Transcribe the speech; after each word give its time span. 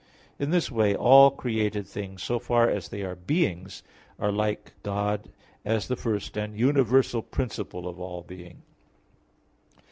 In 0.39 0.49
this 0.49 0.71
way 0.71 0.95
all 0.95 1.29
created 1.29 1.85
things, 1.85 2.23
so 2.23 2.39
far 2.39 2.67
as 2.67 2.89
they 2.89 3.03
are 3.03 3.13
beings, 3.15 3.83
are 4.17 4.31
like 4.31 4.73
God 4.81 5.29
as 5.63 5.87
the 5.87 5.95
first 5.95 6.35
and 6.35 6.57
universal 6.57 7.21
principle 7.21 7.87
of 7.87 7.99
all 7.99 8.23
being. 8.23 8.63